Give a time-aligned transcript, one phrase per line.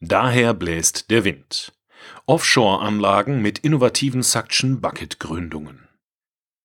[0.00, 1.72] Daher bläst der Wind.
[2.26, 5.88] Offshore-Anlagen mit innovativen Suction-Bucket-Gründungen.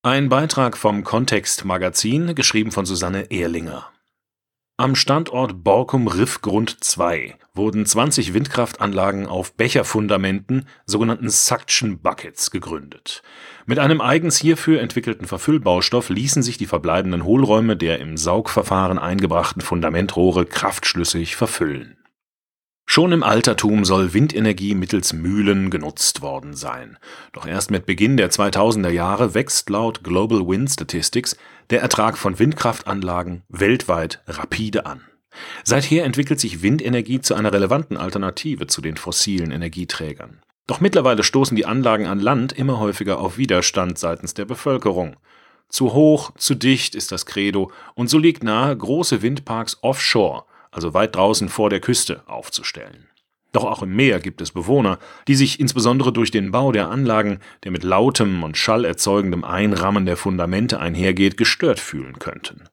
[0.04, 3.90] Ein Beitrag vom Kontext Magazin, geschrieben von Susanne Ehrlinger.
[4.76, 13.22] Am Standort Borkum Riffgrund 2 wurden 20 Windkraftanlagen auf Becherfundamenten, sogenannten Suction Buckets, gegründet.
[13.66, 19.62] Mit einem eigens hierfür entwickelten Verfüllbaustoff ließen sich die verbleibenden Hohlräume der im Saugverfahren eingebrachten
[19.62, 21.96] Fundamentrohre kraftschlüssig verfüllen
[22.94, 26.98] Schon im Altertum soll Windenergie mittels Mühlen genutzt worden sein.
[27.32, 31.38] Doch erst mit Beginn der 2000er Jahre wächst laut Global Wind Statistics
[31.70, 35.04] der Ertrag von Windkraftanlagen weltweit rapide an.
[35.64, 40.42] Seither entwickelt sich Windenergie zu einer relevanten Alternative zu den fossilen Energieträgern.
[40.68, 45.16] Doch mittlerweile stoßen die Anlagen an Land immer häufiger auf Widerstand seitens der Bevölkerung.
[45.70, 50.94] Zu hoch, zu dicht ist das Credo und so liegt nahe, große Windparks offshore also
[50.94, 53.08] weit draußen vor der Küste, aufzustellen.
[53.52, 57.40] Doch auch im Meer gibt es Bewohner, die sich insbesondere durch den Bau der Anlagen,
[57.64, 62.70] der mit lautem und schallerzeugendem Einrammen der Fundamente einhergeht, gestört fühlen könnten.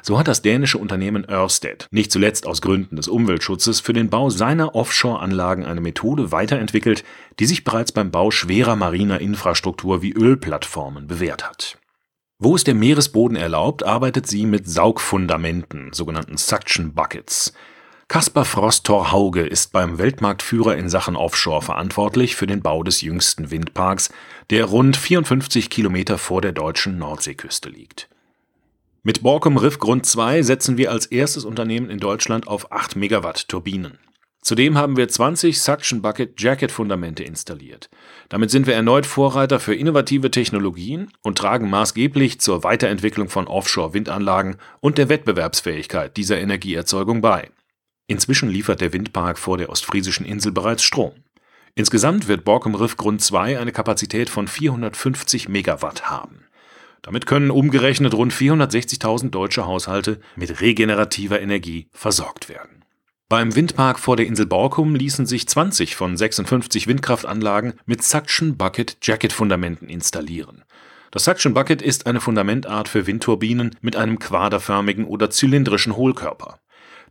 [0.00, 4.28] So hat das dänische Unternehmen Ørsted, nicht zuletzt aus Gründen des Umweltschutzes, für den Bau
[4.28, 7.04] seiner Offshore-Anlagen eine Methode weiterentwickelt,
[7.38, 11.78] die sich bereits beim Bau schwerer mariner Infrastruktur wie Ölplattformen bewährt hat.
[12.38, 17.52] Wo es der Meeresboden erlaubt, arbeitet sie mit Saugfundamenten, sogenannten Suction Buckets.
[18.08, 24.12] Kaspar Frost-Torhauge ist beim Weltmarktführer in Sachen Offshore verantwortlich für den Bau des jüngsten Windparks,
[24.50, 28.08] der rund 54 Kilometer vor der deutschen Nordseeküste liegt.
[29.04, 33.48] Mit Borkum Riff Grund 2 setzen wir als erstes Unternehmen in Deutschland auf 8 Megawatt
[33.48, 33.98] Turbinen.
[34.44, 37.88] Zudem haben wir 20 Suction Bucket Jacket Fundamente installiert.
[38.28, 44.56] Damit sind wir erneut Vorreiter für innovative Technologien und tragen maßgeblich zur Weiterentwicklung von Offshore-Windanlagen
[44.80, 47.50] und der Wettbewerbsfähigkeit dieser Energieerzeugung bei.
[48.06, 51.14] Inzwischen liefert der Windpark vor der ostfriesischen Insel bereits Strom.
[51.74, 56.44] Insgesamt wird Borkum Riff Grund 2 eine Kapazität von 450 Megawatt haben.
[57.00, 62.83] Damit können umgerechnet rund 460.000 deutsche Haushalte mit regenerativer Energie versorgt werden.
[63.30, 68.98] Beim Windpark vor der Insel Borkum ließen sich 20 von 56 Windkraftanlagen mit Suction Bucket
[69.00, 70.62] Jacket Fundamenten installieren.
[71.10, 76.60] Das Suction Bucket ist eine Fundamentart für Windturbinen mit einem quaderförmigen oder zylindrischen Hohlkörper.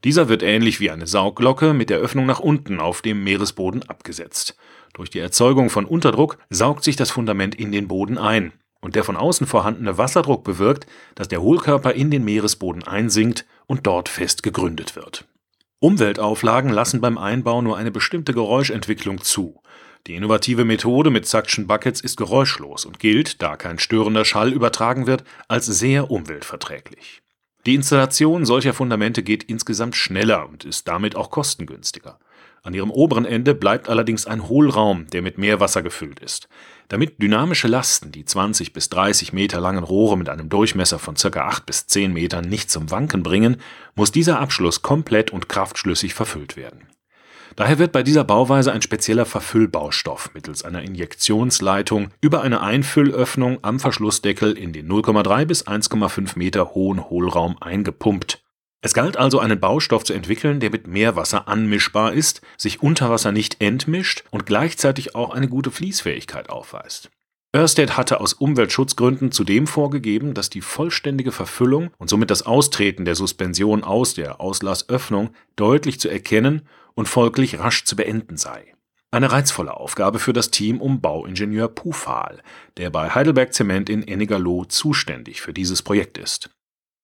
[0.04, 4.56] Dieser wird ähnlich wie eine Saugglocke mit der Öffnung nach unten auf dem Meeresboden abgesetzt.
[4.94, 9.04] Durch die Erzeugung von Unterdruck saugt sich das Fundament in den Boden ein und der
[9.04, 10.86] von außen vorhandene Wasserdruck bewirkt,
[11.16, 15.26] dass der Hohlkörper in den Meeresboden einsinkt und dort fest gegründet wird.
[15.84, 19.62] Umweltauflagen lassen beim Einbau nur eine bestimmte Geräuschentwicklung zu.
[20.08, 25.08] Die innovative Methode mit Suction Buckets ist geräuschlos und gilt, da kein störender Schall übertragen
[25.08, 27.23] wird, als sehr umweltverträglich.
[27.66, 32.20] Die Installation solcher Fundamente geht insgesamt schneller und ist damit auch kostengünstiger.
[32.62, 36.48] An ihrem oberen Ende bleibt allerdings ein Hohlraum, der mit Meerwasser gefüllt ist.
[36.90, 41.48] Damit dynamische Lasten die 20 bis 30 Meter langen Rohre mit einem Durchmesser von ca.
[41.48, 43.58] 8 bis 10 Metern nicht zum Wanken bringen,
[43.96, 46.88] muss dieser Abschluss komplett und kraftschlüssig verfüllt werden.
[47.56, 53.80] Daher wird bei dieser Bauweise ein spezieller Verfüllbaustoff mittels einer Injektionsleitung über eine Einfüllöffnung am
[53.80, 58.44] Verschlussdeckel in den 0,3 bis 1,5 Meter hohen Hohlraum eingepumpt
[58.86, 63.32] es galt also, einen Baustoff zu entwickeln, der mit Meerwasser anmischbar ist, sich unter Wasser
[63.32, 67.10] nicht entmischt und gleichzeitig auch eine gute Fließfähigkeit aufweist.
[67.56, 73.16] Ørsted hatte aus Umweltschutzgründen zudem vorgegeben, dass die vollständige Verfüllung und somit das Austreten der
[73.16, 76.64] Suspension aus der Auslassöffnung deutlich zu erkennen
[76.96, 78.74] und folglich rasch zu beenden sei.
[79.12, 82.42] Eine reizvolle Aufgabe für das Team um Bauingenieur Pufal,
[82.78, 86.50] der bei Heidelberg Zement in Ennigerloh zuständig für dieses Projekt ist.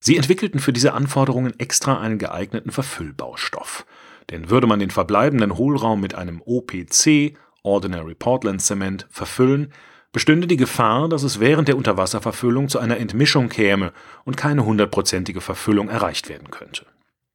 [0.00, 3.86] Sie entwickelten für diese Anforderungen extra einen geeigneten Verfüllbaustoff.
[4.30, 9.72] Denn würde man den verbleibenden Hohlraum mit einem OPC (Ordinary Portland Cement) verfüllen,
[10.12, 13.92] bestünde die Gefahr, dass es während der Unterwasserverfüllung zu einer Entmischung käme
[14.24, 16.86] und keine hundertprozentige Verfüllung erreicht werden könnte.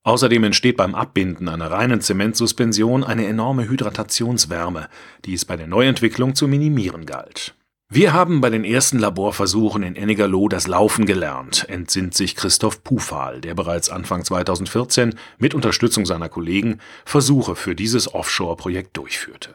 [0.06, 4.88] Außerdem entsteht beim Abbinden einer reinen Zementsuspension eine enorme Hydratationswärme,
[5.26, 7.54] die es bei der Neuentwicklung zu minimieren galt
[7.88, 13.42] wir haben bei den ersten Laborversuchen in Ennigerloh das Laufen gelernt, entsinnt sich Christoph Pufal,
[13.42, 19.54] der bereits Anfang 2014 mit Unterstützung seiner Kollegen Versuche für dieses Offshore-Projekt durchführte.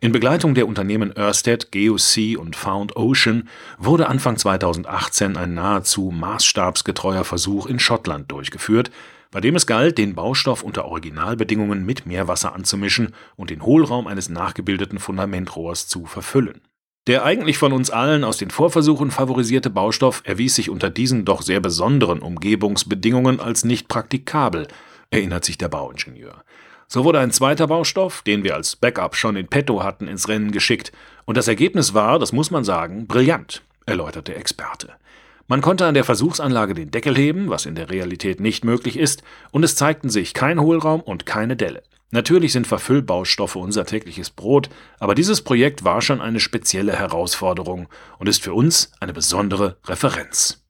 [0.00, 3.48] In Begleitung der Unternehmen Ørsted, GeoSea und Found Ocean
[3.78, 8.90] wurde Anfang 2018 ein nahezu maßstabsgetreuer Versuch in Schottland durchgeführt,
[9.34, 14.28] bei dem es galt, den Baustoff unter Originalbedingungen mit Meerwasser anzumischen und den Hohlraum eines
[14.28, 16.60] nachgebildeten Fundamentrohrs zu verfüllen.
[17.08, 21.42] Der eigentlich von uns allen aus den Vorversuchen favorisierte Baustoff erwies sich unter diesen doch
[21.42, 24.68] sehr besonderen Umgebungsbedingungen als nicht praktikabel,
[25.10, 26.44] erinnert sich der Bauingenieur.
[26.86, 30.52] So wurde ein zweiter Baustoff, den wir als Backup schon in petto hatten, ins Rennen
[30.52, 30.92] geschickt,
[31.24, 34.92] und das Ergebnis war, das muss man sagen, brillant, erläutert der Experte.
[35.46, 39.22] Man konnte an der Versuchsanlage den Deckel heben, was in der Realität nicht möglich ist,
[39.50, 41.82] und es zeigten sich kein Hohlraum und keine Delle.
[42.10, 44.70] Natürlich sind Verfüllbaustoffe unser tägliches Brot,
[45.00, 47.88] aber dieses Projekt war schon eine spezielle Herausforderung
[48.18, 50.64] und ist für uns eine besondere Referenz.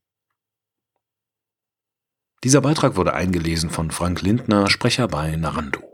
[2.43, 5.94] Dieser Beitrag wurde eingelesen von Frank Lindner, Sprecher bei Narando.